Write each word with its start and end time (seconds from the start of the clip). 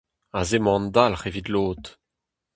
Aze 0.39 0.57
'mañ 0.61 0.75
an 0.77 0.87
dalc'h 0.95 1.27
evit 1.29 1.47
lod! 1.53 1.83